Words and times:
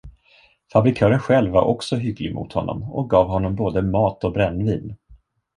Fabrikören 0.73 1.19
själv 1.19 1.51
var 1.51 1.61
också 1.63 1.95
hygglig 1.95 2.35
mot 2.35 2.53
honom 2.53 2.83
och 2.91 3.09
gav 3.09 3.27
honom 3.27 3.55
både 3.55 3.81
mat 3.81 4.23
och 4.23 4.33
brännvin. 4.33 4.95